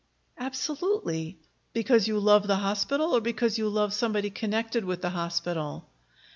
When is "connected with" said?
4.31-5.03